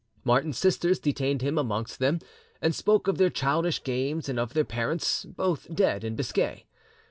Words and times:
Martin's 0.23 0.57
sisters 0.57 0.97
detained 0.97 1.43
him 1.43 1.59
amongst 1.59 1.99
them, 1.99 2.17
and 2.59 2.73
spoke 2.73 3.07
of 3.07 3.19
their 3.19 3.29
childish 3.29 3.83
games 3.83 4.27
and 4.27 4.39
of 4.39 4.55
their 4.55 4.65
parents, 4.65 5.25
both 5.25 5.71
dead 5.71 6.03
in 6.03 6.15
Biscay. 6.15 6.65